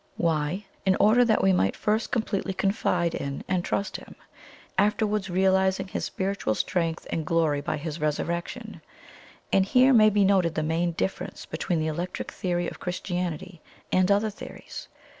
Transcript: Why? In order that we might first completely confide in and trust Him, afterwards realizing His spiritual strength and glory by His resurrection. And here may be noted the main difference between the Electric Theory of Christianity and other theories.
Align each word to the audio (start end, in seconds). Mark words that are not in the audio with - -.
Why? 0.17 0.65
In 0.83 0.95
order 0.99 1.23
that 1.25 1.43
we 1.43 1.53
might 1.53 1.75
first 1.75 2.09
completely 2.09 2.53
confide 2.53 3.13
in 3.13 3.43
and 3.47 3.63
trust 3.63 3.97
Him, 3.97 4.15
afterwards 4.75 5.29
realizing 5.29 5.89
His 5.89 6.05
spiritual 6.05 6.55
strength 6.55 7.05
and 7.11 7.23
glory 7.23 7.61
by 7.61 7.77
His 7.77 8.01
resurrection. 8.01 8.81
And 9.53 9.63
here 9.63 9.93
may 9.93 10.09
be 10.09 10.25
noted 10.25 10.55
the 10.55 10.63
main 10.63 10.93
difference 10.93 11.45
between 11.45 11.77
the 11.79 11.85
Electric 11.85 12.31
Theory 12.31 12.67
of 12.67 12.79
Christianity 12.79 13.61
and 13.91 14.09
other 14.11 14.31
theories. 14.31 14.87